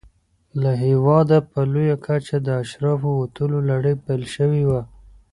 له 0.61 0.71
هېواده 0.85 1.37
په 1.51 1.59
لویه 1.71 1.97
کچه 2.05 2.37
د 2.41 2.47
اشرافو 2.63 3.09
وتلو 3.21 3.57
لړۍ 3.69 3.95
پیل 4.05 4.23
شوې 4.35 4.63
وه. 4.69 4.81